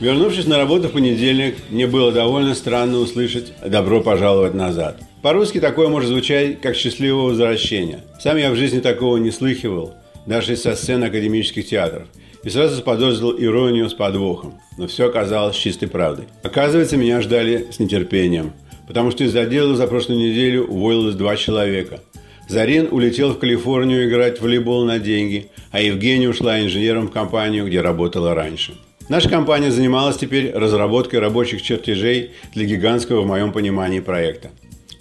Вернувшись 0.00 0.46
на 0.46 0.56
работу 0.56 0.88
в 0.88 0.92
понедельник, 0.92 1.56
мне 1.68 1.86
было 1.86 2.10
довольно 2.10 2.54
странно 2.54 2.96
услышать 2.96 3.52
«добро 3.62 4.00
пожаловать 4.00 4.54
назад». 4.54 4.98
По-русски 5.20 5.60
такое 5.60 5.88
может 5.88 6.08
звучать 6.08 6.62
как 6.62 6.74
«счастливого 6.74 7.26
возвращения». 7.26 8.00
Сам 8.18 8.38
я 8.38 8.50
в 8.50 8.56
жизни 8.56 8.80
такого 8.80 9.18
не 9.18 9.30
слыхивал, 9.30 9.92
даже 10.24 10.56
со 10.56 10.74
сцен 10.74 11.04
академических 11.04 11.66
театров. 11.66 12.08
И 12.42 12.48
сразу 12.48 12.76
заподозрил 12.76 13.38
иронию 13.38 13.90
с 13.90 13.92
подвохом. 13.92 14.58
Но 14.78 14.86
все 14.86 15.08
оказалось 15.08 15.56
чистой 15.56 15.88
правдой. 15.88 16.24
Оказывается, 16.42 16.96
меня 16.96 17.20
ждали 17.20 17.66
с 17.70 17.78
нетерпением. 17.78 18.54
Потому 18.90 19.12
что 19.12 19.22
из 19.22 19.36
отдела 19.36 19.76
за 19.76 19.86
прошлую 19.86 20.18
неделю 20.18 20.64
уволилось 20.64 21.14
два 21.14 21.36
человека. 21.36 22.00
Зарин 22.48 22.88
улетел 22.90 23.34
в 23.34 23.38
Калифорнию 23.38 24.08
играть 24.08 24.38
в 24.38 24.42
волейбол 24.42 24.84
на 24.84 24.98
деньги, 24.98 25.46
а 25.70 25.80
Евгения 25.80 26.28
ушла 26.28 26.60
инженером 26.60 27.06
в 27.06 27.12
компанию, 27.12 27.64
где 27.68 27.82
работала 27.82 28.34
раньше. 28.34 28.74
Наша 29.08 29.28
компания 29.28 29.70
занималась 29.70 30.16
теперь 30.16 30.50
разработкой 30.50 31.20
рабочих 31.20 31.62
чертежей 31.62 32.32
для 32.52 32.64
гигантского, 32.64 33.20
в 33.20 33.28
моем 33.28 33.52
понимании, 33.52 34.00
проекта. 34.00 34.50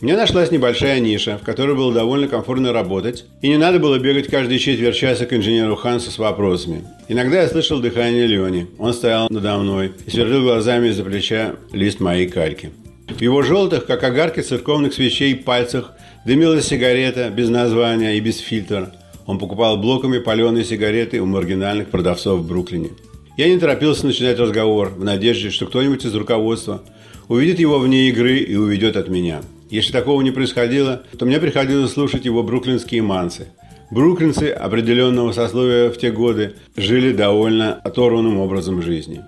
Мне 0.02 0.16
нашлась 0.16 0.52
небольшая 0.52 1.00
ниша, 1.00 1.40
в 1.40 1.44
которой 1.44 1.76
было 1.76 1.92
довольно 1.92 2.28
комфортно 2.28 2.72
работать, 2.72 3.26
и 3.42 3.48
не 3.48 3.58
надо 3.58 3.80
было 3.80 3.98
бегать 3.98 4.28
каждые 4.28 4.60
четверть 4.60 4.96
часа 4.98 5.26
к 5.26 5.34
инженеру 5.34 5.76
Хансу 5.76 6.12
с 6.12 6.20
вопросами. 6.20 6.84
Иногда 7.08 7.42
я 7.42 7.48
слышал 7.48 7.80
дыхание 7.80 8.28
Лени. 8.28 8.68
Он 8.78 8.94
стоял 8.94 9.28
надо 9.32 9.58
мной 9.58 9.94
и 10.06 10.12
сверлил 10.12 10.44
глазами 10.44 10.90
из-за 10.90 11.04
плеча 11.04 11.56
лист 11.74 12.00
моей 12.00 12.28
кальки. 12.28 12.70
В 13.18 13.22
его 13.22 13.42
желтых, 13.42 13.86
как 13.86 14.04
огарки 14.04 14.40
церковных 14.40 14.94
свечей, 14.94 15.36
пальцах 15.36 15.94
дымилась 16.26 16.68
сигарета 16.68 17.30
без 17.30 17.50
названия 17.50 18.18
и 18.18 18.20
без 18.20 18.38
фильтра. 18.40 18.94
Он 19.26 19.40
покупал 19.40 19.78
блоками 19.78 20.20
паленые 20.20 20.66
сигареты 20.66 21.20
у 21.20 21.26
маргинальных 21.26 21.90
продавцов 21.90 22.40
в 22.40 22.48
Бруклине. 22.48 22.90
Я 23.38 23.48
не 23.50 23.60
торопился 23.60 24.06
начинать 24.06 24.40
разговор 24.40 24.90
в 24.90 25.04
надежде, 25.04 25.50
что 25.50 25.66
кто-нибудь 25.66 26.06
из 26.06 26.16
руководства 26.16 26.84
увидит 27.28 27.60
его 27.60 27.80
вне 27.80 28.10
игры 28.10 28.38
и 28.38 28.56
уведет 28.56 28.96
от 28.96 29.08
меня– 29.08 29.42
если 29.70 29.92
такого 29.92 30.22
не 30.24 30.32
происходило, 30.32 31.04
то 31.18 31.26
мне 31.26 31.40
приходилось 31.40 31.94
слушать 31.94 32.26
его 32.26 32.42
бруклинские 32.42 33.04
мансы. 33.04 33.50
Бруклинцы 33.92 34.50
определенного 34.50 35.32
сословия 35.32 35.92
в 35.92 35.98
те 35.98 36.12
годы 36.12 36.56
жили 36.76 37.14
довольно 37.14 37.74
оторванным 37.74 38.40
образом 38.40 38.82
жизни. 38.82 39.22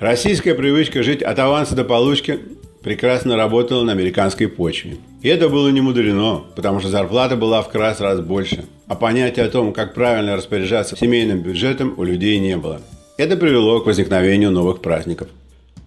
Российская 0.00 0.54
привычка 0.54 1.02
жить 1.02 1.22
от 1.22 1.38
аванса 1.38 1.74
до 1.74 1.84
получки 1.84 2.40
прекрасно 2.86 3.34
работала 3.36 3.82
на 3.82 3.90
американской 3.90 4.46
почве. 4.46 4.98
И 5.20 5.26
это 5.26 5.48
было 5.48 5.70
не 5.70 5.80
мудрено, 5.80 6.44
потому 6.54 6.78
что 6.78 6.88
зарплата 6.88 7.34
была 7.34 7.60
в 7.60 7.68
крас 7.68 8.00
раз 8.00 8.20
больше, 8.20 8.66
а 8.86 8.94
понятия 8.94 9.42
о 9.42 9.48
том, 9.48 9.72
как 9.72 9.92
правильно 9.92 10.36
распоряжаться 10.36 10.96
семейным 10.96 11.40
бюджетом, 11.40 11.94
у 11.96 12.04
людей 12.04 12.38
не 12.38 12.56
было. 12.56 12.80
Это 13.18 13.36
привело 13.36 13.80
к 13.80 13.86
возникновению 13.86 14.52
новых 14.52 14.82
праздников. 14.82 15.26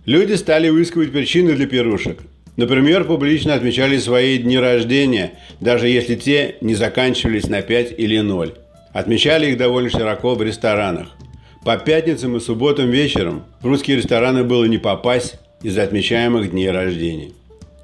Люди 0.06 0.34
стали 0.34 0.68
выискивать 0.68 1.14
причины 1.14 1.54
для 1.54 1.68
пирушек, 1.68 2.20
Например, 2.58 3.06
публично 3.06 3.54
отмечали 3.54 3.98
свои 3.98 4.38
дни 4.38 4.60
рождения, 4.60 5.36
даже 5.62 5.88
если 5.88 6.16
те 6.16 6.56
не 6.60 6.76
заканчивались 6.76 7.48
на 7.48 7.62
5 7.62 7.94
или 7.98 8.20
0. 8.20 8.56
Отмечали 8.92 9.52
их 9.52 9.58
довольно 9.58 9.90
широко 9.90 10.36
в 10.36 10.44
ресторанах. 10.44 11.08
По 11.64 11.78
пятницам 11.78 12.36
и 12.36 12.42
субботам 12.42 12.90
вечером 12.90 13.44
в 13.62 13.68
русские 13.68 13.96
рестораны 13.96 14.44
было 14.44 14.66
не 14.66 14.78
попасть 14.78 15.38
из-за 15.64 15.84
отмечаемых 15.84 16.52
дней 16.52 16.72
рождения. 16.72 17.32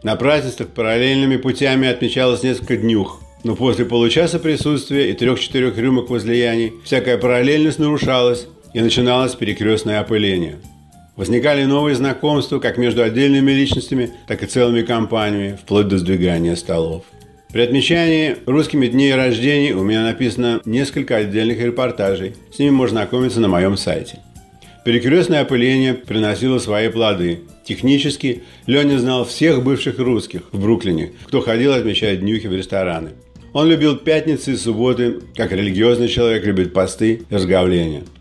На 0.03 0.15
празднествах 0.15 0.69
параллельными 0.69 1.37
путями 1.37 1.87
отмечалось 1.87 2.43
несколько 2.43 2.77
днюх, 2.77 3.21
но 3.43 3.55
после 3.55 3.85
получаса 3.85 4.39
присутствия 4.39 5.09
и 5.09 5.13
трех-четырех 5.13 5.77
рюмок 5.77 6.09
возлияний 6.09 6.73
всякая 6.83 7.17
параллельность 7.17 7.79
нарушалась 7.79 8.47
и 8.73 8.81
начиналось 8.81 9.35
перекрестное 9.35 9.99
опыление– 9.99 10.57
Возникали 11.15 11.63
новые 11.63 11.95
знакомства 11.95 12.59
как 12.59 12.77
между 12.77 13.01
отдельными 13.01 13.51
личностями, 13.51 14.11
так 14.27 14.43
и 14.43 14.47
целыми 14.47 14.81
компаниями, 14.81 15.57
вплоть 15.61 15.87
до 15.87 15.97
сдвигания 15.97 16.55
столов. 16.55 17.05
При 17.53 17.61
отмечании 17.61 18.35
русскими 18.45 18.87
дней 18.87 19.15
рождений 19.15 19.71
у 19.71 19.83
меня 19.83 20.03
написано 20.03 20.61
несколько 20.65 21.15
отдельных 21.15 21.61
репортажей. 21.61 22.35
С 22.53 22.59
ними 22.59 22.71
можно 22.71 22.99
ознакомиться 22.99 23.39
на 23.39 23.47
моем 23.47 23.77
сайте. 23.77 24.19
Перекрестное 24.85 25.41
опыление 25.41 25.95
приносило 25.95 26.59
свои 26.59 26.89
плоды. 26.89 27.41
Технически 27.65 28.43
Леня 28.67 28.99
знал 28.99 29.25
всех 29.25 29.63
бывших 29.63 29.99
русских 29.99 30.43
в 30.51 30.61
Бруклине, 30.61 31.11
кто 31.25 31.41
ходил 31.41 31.73
отмечать 31.73 32.21
днюхи 32.21 32.47
в 32.47 32.53
рестораны. 32.53 33.09
Он 33.51 33.67
любил 33.67 33.97
пятницы 33.97 34.53
и 34.53 34.55
субботы, 34.55 35.21
как 35.35 35.51
религиозный 35.51 36.07
человек 36.07 36.45
любит 36.45 36.73
посты 36.73 37.25
и 37.29 37.35
разговления– 37.35 38.03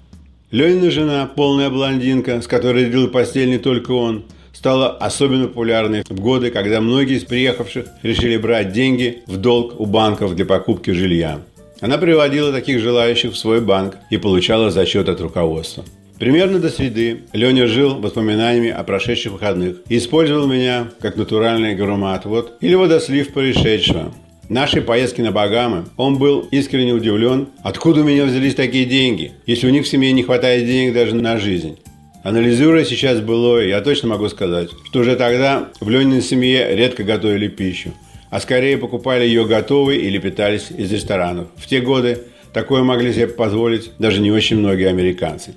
Ленина 0.54 0.88
жена, 0.88 1.28
полная 1.34 1.68
блондинка, 1.68 2.40
с 2.40 2.46
которой 2.46 2.84
делил 2.84 3.08
постель 3.08 3.50
не 3.50 3.58
только 3.58 3.90
он, 3.90 4.24
стала 4.52 4.88
особенно 4.88 5.48
популярной 5.48 6.04
в 6.08 6.20
годы, 6.20 6.52
когда 6.52 6.80
многие 6.80 7.16
из 7.16 7.24
приехавших 7.24 7.86
решили 8.04 8.36
брать 8.36 8.70
деньги 8.70 9.24
в 9.26 9.36
долг 9.36 9.80
у 9.80 9.84
банков 9.84 10.36
для 10.36 10.44
покупки 10.44 10.92
жилья. 10.92 11.40
Она 11.80 11.98
приводила 11.98 12.52
таких 12.52 12.78
желающих 12.78 13.32
в 13.32 13.36
свой 13.36 13.60
банк 13.60 13.96
и 14.10 14.16
получала 14.16 14.70
зачет 14.70 15.08
от 15.08 15.20
руководства. 15.20 15.84
Примерно 16.18 16.60
до 16.60 16.70
среды 16.70 17.22
Леня 17.32 17.66
жил 17.66 17.96
воспоминаниями 17.96 18.70
о 18.70 18.84
прошедших 18.84 19.32
выходных 19.32 19.78
и 19.88 19.98
использовал 19.98 20.46
меня 20.46 20.88
как 21.00 21.16
натуральный 21.16 21.74
громоотвод 21.74 22.58
или 22.60 22.74
водослив 22.74 23.32
происшедшего, 23.32 24.14
нашей 24.48 24.80
поездки 24.80 25.20
на 25.22 25.32
Багамы 25.32 25.86
он 25.96 26.18
был 26.18 26.46
искренне 26.52 26.92
удивлен, 26.92 27.48
откуда 27.64 28.02
у 28.02 28.04
меня 28.04 28.26
взялись 28.26 28.54
такие 28.54 28.84
деньги, 28.84 29.32
если 29.44 29.66
у 29.66 29.70
них 29.70 29.84
в 29.84 29.88
семье 29.88 30.12
не 30.12 30.22
хватает 30.22 30.66
денег 30.66 30.94
даже 30.94 31.16
на 31.16 31.38
жизнь. 31.38 31.78
Анализируя 32.22 32.84
сейчас 32.84 33.20
былое, 33.20 33.66
я 33.66 33.80
точно 33.80 34.08
могу 34.08 34.28
сказать, 34.28 34.70
что 34.86 35.00
уже 35.00 35.16
тогда 35.16 35.68
в 35.80 35.90
Лениной 35.90 36.22
семье 36.22 36.74
редко 36.76 37.02
готовили 37.02 37.48
пищу, 37.48 37.92
а 38.30 38.40
скорее 38.40 38.78
покупали 38.78 39.24
ее 39.24 39.44
готовой 39.46 39.98
или 39.98 40.18
питались 40.18 40.70
из 40.70 40.92
ресторанов. 40.92 41.48
В 41.56 41.66
те 41.66 41.80
годы 41.80 42.22
такое 42.52 42.84
могли 42.84 43.12
себе 43.12 43.26
позволить 43.26 43.90
даже 43.98 44.20
не 44.20 44.30
очень 44.30 44.58
многие 44.58 44.88
американцы. 44.88 45.54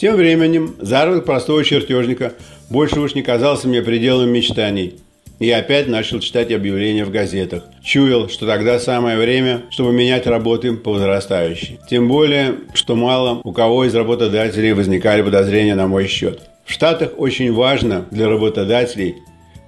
Тем 0.00 0.16
временем 0.16 0.76
заработок 0.78 1.26
простого 1.26 1.62
чертежника 1.62 2.32
больше 2.70 3.00
уж 3.00 3.14
не 3.14 3.22
казался 3.22 3.68
мне 3.68 3.82
пределом 3.82 4.30
мечтаний– 4.30 4.94
и 5.40 5.50
опять 5.50 5.88
начал 5.88 6.20
читать 6.20 6.52
объявления 6.52 7.04
в 7.04 7.10
газетах. 7.10 7.64
Чуял, 7.82 8.28
что 8.28 8.46
тогда 8.46 8.78
самое 8.78 9.16
время, 9.16 9.62
чтобы 9.70 9.90
менять 9.90 10.26
работы 10.26 10.74
по 10.74 10.92
возрастающей. 10.92 11.80
Тем 11.88 12.08
более, 12.08 12.56
что 12.74 12.94
мало 12.94 13.40
у 13.42 13.52
кого 13.52 13.86
из 13.86 13.94
работодателей 13.94 14.74
возникали 14.74 15.22
подозрения 15.22 15.74
на 15.74 15.86
мой 15.86 16.06
счет. 16.08 16.40
В 16.66 16.72
Штатах 16.72 17.12
очень 17.16 17.52
важно 17.54 18.04
для 18.10 18.28
работодателей 18.28 19.16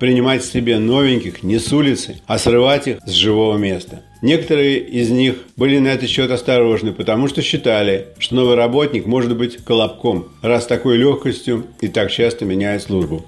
принимать 0.03 0.45
себе 0.45 0.81
новеньких 0.81 1.45
не 1.45 1.61
с 1.61 1.73
улицы, 1.73 2.17
а 2.27 2.37
срывать 2.37 2.89
их 2.89 2.99
с 3.07 3.13
живого 3.13 3.57
места. 3.57 4.01
Некоторые 4.21 4.81
из 4.81 5.11
них 5.11 5.37
были 5.57 5.79
на 5.79 5.87
этот 5.95 6.09
счет 6.09 6.29
осторожны, 6.33 6.93
потому 6.93 7.29
что 7.29 7.41
считали, 7.41 8.09
что 8.19 8.35
новый 8.35 8.57
работник 8.57 9.07
может 9.07 9.37
быть 9.37 9.59
колобком, 9.59 10.27
раз 10.43 10.67
такой 10.67 10.97
легкостью 10.97 11.69
и 11.81 11.87
так 11.87 12.11
часто 12.11 12.45
меняет 12.45 12.83
службу. 12.83 13.25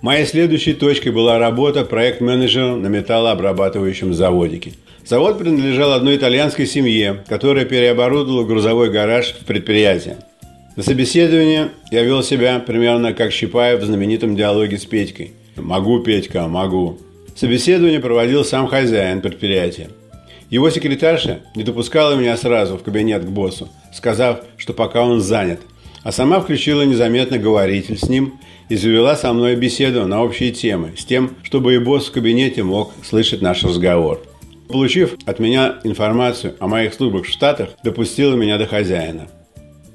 Моей 0.00 0.24
следующей 0.24 0.72
точкой 0.72 1.10
была 1.10 1.38
работа 1.38 1.84
проект-менеджером 1.84 2.80
на 2.80 2.86
металлообрабатывающем 2.86 4.14
заводике. 4.14 4.72
Завод 5.04 5.38
принадлежал 5.38 5.92
одной 5.92 6.16
итальянской 6.16 6.64
семье, 6.64 7.24
которая 7.28 7.66
переоборудовала 7.66 8.44
грузовой 8.44 8.88
гараж 8.88 9.34
в 9.38 9.44
предприятие. 9.44 10.16
На 10.76 10.82
собеседование 10.82 11.72
я 11.90 12.02
вел 12.04 12.22
себя 12.22 12.58
примерно 12.58 13.12
как 13.12 13.32
Щипаев 13.32 13.82
в 13.82 13.84
знаменитом 13.84 14.34
диалоге 14.34 14.78
с 14.78 14.86
Петькой. 14.86 15.32
«Могу, 15.56 16.00
Петька, 16.00 16.46
могу». 16.46 16.98
Собеседование 17.34 18.00
проводил 18.00 18.44
сам 18.44 18.66
хозяин 18.66 19.20
предприятия. 19.20 19.88
Его 20.50 20.68
секретарша 20.70 21.40
не 21.54 21.62
допускала 21.62 22.14
меня 22.14 22.36
сразу 22.36 22.76
в 22.76 22.82
кабинет 22.82 23.24
к 23.24 23.28
боссу, 23.28 23.68
сказав, 23.94 24.40
что 24.56 24.72
пока 24.72 25.02
он 25.02 25.20
занят, 25.20 25.60
а 26.02 26.12
сама 26.12 26.40
включила 26.40 26.82
незаметно 26.82 27.38
говоритель 27.38 27.98
с 27.98 28.08
ним 28.08 28.40
и 28.68 28.76
завела 28.76 29.16
со 29.16 29.32
мной 29.32 29.56
беседу 29.56 30.06
на 30.06 30.22
общие 30.22 30.50
темы, 30.50 30.92
с 30.96 31.04
тем, 31.04 31.36
чтобы 31.42 31.74
и 31.74 31.78
босс 31.78 32.08
в 32.08 32.12
кабинете 32.12 32.62
мог 32.62 32.92
слышать 33.04 33.42
наш 33.42 33.62
разговор. 33.62 34.20
Получив 34.68 35.16
от 35.26 35.38
меня 35.40 35.78
информацию 35.84 36.54
о 36.60 36.68
моих 36.68 36.94
службах 36.94 37.24
в 37.24 37.30
Штатах, 37.30 37.70
допустила 37.82 38.34
меня 38.34 38.56
до 38.58 38.66
хозяина. 38.66 39.28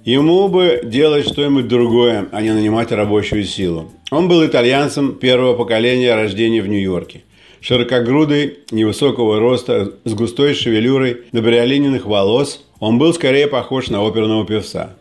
Ему 0.06 0.48
бы 0.48 0.80
делать 0.84 1.28
что-нибудь 1.28 1.68
другое, 1.68 2.28
а 2.31 2.42
не 2.42 2.54
нанимать 2.54 2.92
рабочую 2.94 3.44
силу. 3.44 3.92
Он 4.12 4.30
был 4.30 4.46
итальянцем 4.46 5.16
первого 5.16 5.56
поколения 5.56 6.16
рождения 6.16 6.62
в 6.62 6.69
Нью-Йорке. 6.69 7.24
Широкогрудый, 7.60 8.60
невысокого 8.72 9.40
роста, 9.40 9.94
с 10.06 10.13
густой 10.13 10.54
шевелюрой, 10.54 11.24
набриолиненных 11.34 12.06
волос, 12.06 12.63
он 12.80 12.98
был 12.98 13.13
скорее 13.13 13.48
похож 13.48 13.90
на 13.90 14.07
оперного 14.07 14.46
певца. 14.46 14.96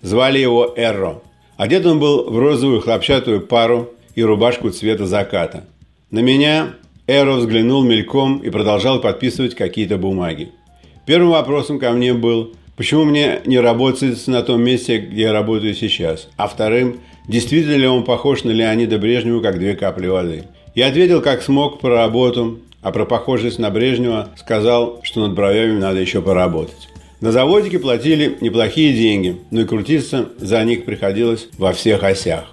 Звали 0.00 0.38
его 0.38 0.72
Эрро– 0.76 1.20
Одет 1.56 1.86
он 1.86 2.00
был 2.00 2.28
в 2.28 2.36
розовую 2.38 2.80
хлопчатую 2.80 3.40
пару 3.40 3.90
и 4.16 4.24
рубашку 4.24 4.70
цвета 4.70 5.06
заката. 5.06 5.64
На 6.10 6.18
меня 6.18 6.74
Эро 7.06 7.34
взглянул 7.34 7.84
мельком 7.84 8.38
и 8.38 8.50
продолжал 8.50 9.00
подписывать 9.00 9.54
какие-то 9.54 9.96
бумаги. 9.96 10.50
Первым 11.06 11.30
вопросом 11.30 11.78
ко 11.78 11.92
мне 11.92 12.12
был, 12.12 12.54
почему 12.76 13.04
мне 13.04 13.40
не 13.46 13.58
работается 13.58 14.30
на 14.30 14.42
том 14.42 14.62
месте, 14.62 14.98
где 14.98 15.22
я 15.22 15.32
работаю 15.32 15.74
сейчас, 15.74 16.28
а 16.36 16.48
вторым, 16.48 17.00
действительно 17.28 17.76
ли 17.76 17.86
он 17.86 18.04
похож 18.04 18.44
на 18.44 18.50
Леонида 18.50 18.98
Брежнева, 18.98 19.40
как 19.40 19.58
две 19.58 19.74
капли 19.74 20.06
воды. 20.06 20.44
Я 20.74 20.88
ответил, 20.88 21.22
как 21.22 21.42
смог, 21.42 21.80
про 21.80 21.94
работу, 21.94 22.60
а 22.82 22.92
про 22.92 23.06
похожесть 23.06 23.58
на 23.58 23.70
Брежнева 23.70 24.30
сказал, 24.36 25.00
что 25.02 25.26
над 25.26 25.34
бровями 25.34 25.78
надо 25.78 26.00
еще 26.00 26.20
поработать. 26.20 26.88
На 27.20 27.32
заводике 27.32 27.78
платили 27.78 28.36
неплохие 28.40 28.92
деньги, 28.92 29.36
но 29.50 29.62
и 29.62 29.64
крутиться 29.64 30.28
за 30.38 30.62
них 30.64 30.84
приходилось 30.84 31.48
во 31.56 31.72
всех 31.72 32.02
осях. 32.02 32.44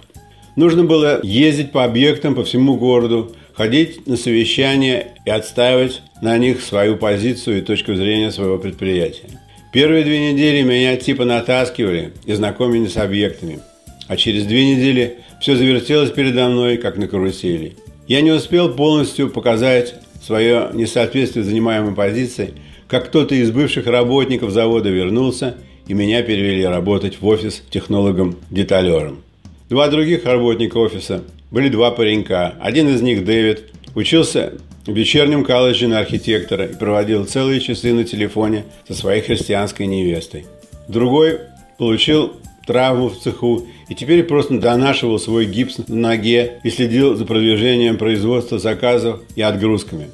Нужно 0.56 0.84
было 0.84 1.20
ездить 1.22 1.72
по 1.72 1.84
объектам 1.84 2.34
по 2.34 2.44
всему 2.44 2.76
городу, 2.76 3.32
ходить 3.54 4.06
на 4.06 4.16
совещания 4.16 5.08
и 5.26 5.30
отстаивать 5.30 6.02
на 6.22 6.38
них 6.38 6.62
свою 6.62 6.96
позицию 6.96 7.58
и 7.58 7.62
точку 7.62 7.94
зрения 7.94 8.30
своего 8.30 8.58
предприятия. 8.58 9.28
Первые 9.72 10.04
две 10.04 10.32
недели 10.32 10.62
меня 10.62 10.96
типа 10.96 11.24
натаскивали 11.24 12.12
и 12.26 12.34
знакомили 12.34 12.86
с 12.86 12.96
объектами, 12.96 13.60
а 14.06 14.16
через 14.16 14.44
две 14.44 14.74
недели 14.74 15.18
все 15.40 15.56
завертелось 15.56 16.10
передо 16.10 16.48
мной, 16.48 16.76
как 16.76 16.96
на 16.96 17.08
карусели. 17.08 17.76
Я 18.06 18.20
не 18.20 18.32
успел 18.32 18.74
полностью 18.74 19.30
показать 19.30 19.94
свое 20.22 20.70
несоответствие 20.74 21.44
занимаемой 21.44 21.94
позиции– 21.94 22.54
как 22.92 23.06
кто-то 23.06 23.34
из 23.34 23.50
бывших 23.50 23.86
работников 23.86 24.50
завода 24.50 24.90
вернулся, 24.90 25.56
и 25.86 25.94
меня 25.94 26.22
перевели 26.22 26.62
работать 26.62 27.22
в 27.22 27.26
офис 27.26 27.62
технологом-деталером. 27.70 29.22
Два 29.70 29.88
других 29.88 30.26
работника 30.26 30.76
офиса 30.76 31.24
были 31.50 31.70
два 31.70 31.90
паренька. 31.90 32.54
Один 32.60 32.90
из 32.90 33.00
них, 33.00 33.24
Дэвид, 33.24 33.72
учился 33.94 34.58
в 34.86 34.92
вечернем 34.92 35.44
колледже 35.44 35.88
на 35.88 35.98
архитектора 35.98 36.66
и 36.66 36.74
проводил 36.74 37.24
целые 37.24 37.60
часы 37.60 37.92
на 37.92 38.04
телефоне 38.04 38.64
со 38.86 38.94
своей 38.94 39.22
христианской 39.22 39.86
невестой. 39.86 40.46
Другой 40.88 41.38
получил 41.78 42.32
травму 42.66 43.08
в 43.08 43.18
цеху 43.18 43.66
и 43.88 43.94
теперь 43.94 44.22
просто 44.24 44.58
донашивал 44.58 45.18
свой 45.18 45.46
гипс 45.46 45.78
на 45.88 45.96
ноге 45.96 46.60
и 46.62 46.70
следил 46.70 47.14
за 47.14 47.24
продвижением 47.24 47.96
производства 47.96 48.58
заказов 48.58 49.20
и 49.36 49.42
отгрузками. 49.42 50.08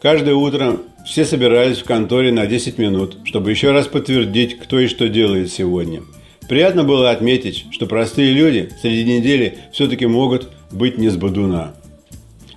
Каждое 0.00 0.34
утро 0.34 0.78
все 1.06 1.24
собирались 1.24 1.78
в 1.78 1.84
конторе 1.84 2.32
на 2.32 2.46
10 2.46 2.78
минут, 2.78 3.18
чтобы 3.24 3.50
еще 3.50 3.72
раз 3.72 3.86
подтвердить, 3.86 4.58
кто 4.58 4.80
и 4.80 4.86
что 4.86 5.08
делает 5.08 5.52
сегодня. 5.52 6.02
Приятно 6.48 6.84
было 6.84 7.10
отметить, 7.10 7.66
что 7.70 7.86
простые 7.86 8.32
люди 8.32 8.70
среди 8.82 9.04
недели 9.04 9.58
все-таки 9.72 10.06
могут 10.06 10.48
быть 10.70 10.98
не 10.98 11.08
с 11.08 11.16
бодуна. 11.16 11.74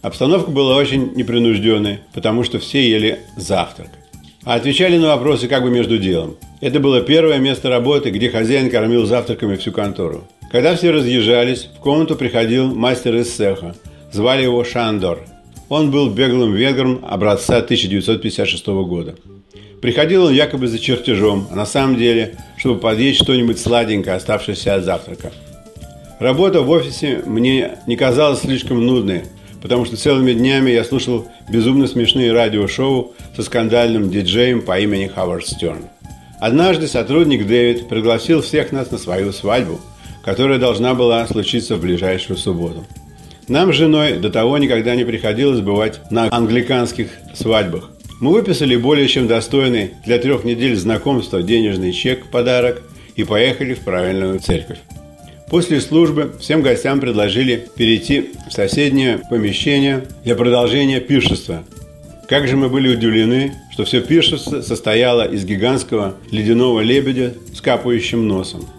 Обстановка 0.02 0.52
была 0.52 0.76
очень 0.76 1.14
непринужденной, 1.16 2.00
потому 2.14 2.44
что 2.44 2.60
все 2.60 2.90
ели 2.90 3.20
завтрак. 3.36 3.90
А 4.44 4.56
отвечали 4.56 4.98
на 4.98 5.08
вопросы 5.08 5.48
как 5.48 5.64
бы 5.64 5.70
между 5.70 5.98
делом. 5.98 6.38
Это 6.62 6.80
было 6.80 7.02
первое 7.02 7.38
место 7.38 7.70
работы, 7.70 8.10
где 8.12 8.30
хозяин 8.30 8.70
кормил 8.70 9.06
завтраками 9.06 9.56
всю 9.56 9.72
контору. 9.72 10.24
Когда 10.52 10.76
все 10.76 10.92
разъезжались, 10.92 11.68
в 11.78 11.80
комнату 11.80 12.16
приходил 12.16 12.74
мастер 12.74 13.16
из 13.16 13.34
цеха. 13.34 13.76
Звали 14.12 14.44
его 14.44 14.64
Шандор– 14.64 15.20
он 15.70 15.92
был 15.92 16.10
беглым 16.10 16.54
венгром 16.54 17.04
образца 17.04 17.58
1956 17.58 18.68
года. 18.68 19.16
Приходил 19.82 20.26
он 20.26 20.34
якобы 20.34 20.68
за 20.68 20.80
чертежом, 20.80 21.48
а 21.52 21.56
на 21.56 21.66
самом 21.66 21.98
деле, 21.98 22.36
чтобы 22.56 22.80
подъесть 22.80 23.22
что-нибудь 23.22 23.60
сладенькое, 23.60 24.16
оставшееся 24.16 24.76
от 24.76 24.86
завтрака. 24.86 25.32
Работа 26.20 26.62
в 26.62 26.70
офисе 26.70 27.22
мне 27.26 27.78
не 27.86 27.96
казалась 27.96 28.40
слишком 28.40 28.86
нудной, 28.86 29.24
потому 29.68 29.84
что 29.84 29.98
целыми 29.98 30.32
днями 30.32 30.72
я 30.72 30.86
слушал 30.86 31.28
безумно 31.50 31.88
смешные 31.88 32.32
радиошоу 32.32 33.12
со 33.36 33.44
скандальным 33.44 34.10
диджеем 34.10 34.62
по 34.62 34.80
имени 34.80 35.08
Ховард 35.08 35.46
Стерн. 35.46 35.90
Однажды 36.40 36.88
сотрудник 36.88 37.46
Дэвид 37.46 37.90
пригласил 37.90 38.42
всех 38.42 38.72
нас 38.72 38.92
на 38.92 38.98
свою 38.98 39.34
свадьбу, 39.34 39.82
которая 40.24 40.58
должна 40.58 40.94
была 40.94 41.28
случиться 41.28 41.76
в 41.76 41.82
ближайшую 41.82 42.38
субботу. 42.38 42.86
Нам 43.50 43.74
с 43.74 43.76
женой 43.76 44.14
до 44.14 44.30
того 44.30 44.58
никогда 44.58 44.96
не 44.96 45.04
приходилось 45.04 45.60
бывать 45.60 46.00
на 46.12 46.30
англиканских 46.32 47.10
свадьбах. 47.34 47.92
Мы 48.22 48.32
выписали 48.32 48.78
более 48.78 49.10
чем 49.10 49.28
достойный 49.28 49.96
для 50.06 50.18
трех 50.18 50.46
недель 50.46 50.78
знакомства 50.78 51.44
денежный 51.44 51.92
чек 51.92 52.28
подарок 52.28 52.84
и 53.18 53.26
поехали 53.26 53.74
в 53.74 53.82
правильную 53.82 54.40
церковь. 54.40 54.80
После 55.50 55.80
службы 55.82 56.34
всем 56.40 56.62
гостям 56.62 57.00
предложили 57.00 57.68
перейти 57.76 58.32
в 58.50 58.54
соседнее 58.54 59.20
помещение 59.30 60.06
для 60.24 60.36
продолжения 60.36 61.00
пиршества. 61.00 61.64
Как 62.28 62.48
же 62.48 62.58
мы 62.58 62.68
были 62.68 62.94
удивлены, 62.94 63.54
что 63.72 63.86
все 63.86 64.02
пиршество 64.02 64.62
состояло 64.62 65.24
из 65.26 65.46
гигантского 65.46 66.16
ледяного 66.32 66.82
лебедя 66.82 67.34
с 67.54 67.62
капающим 67.62 68.28
носом– 68.28 68.68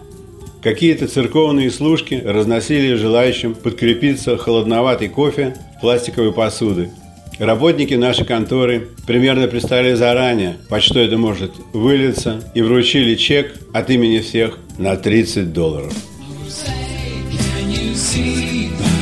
Какие-то 0.61 1.07
церковные 1.07 1.71
служки 1.71 2.15
разносили 2.15 2.95
желающим 2.95 3.55
подкрепиться 3.55 4.35
холодноватый 4.37 5.07
кофе 5.07 5.55
в 5.77 5.81
пластиковой 5.81 6.33
посуды. 6.33 6.89
Работники 7.39 7.93
нашей 7.93 8.25
конторы 8.25 8.89
примерно 9.07 9.47
представили 9.47 9.93
заранее, 9.93 10.57
под 10.67 10.83
что 10.83 10.99
это 10.99 11.17
может 11.17 11.53
вылиться, 11.71 12.43
и 12.53 12.61
вручили 12.61 13.15
чек 13.15 13.53
от 13.71 13.89
имени 13.89 14.19
всех 14.19 14.59
на 14.77 14.97
30 14.97 15.53
долларов. 15.53 15.93
Say, 16.49 17.23
can 17.29 17.69
you 17.69 17.93
see 17.93 18.98